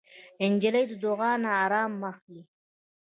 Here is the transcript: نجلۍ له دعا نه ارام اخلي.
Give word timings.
نجلۍ 0.53 0.83
له 0.89 0.95
دعا 1.03 1.31
نه 1.43 1.49
ارام 1.63 1.93
اخلي. 2.11 2.43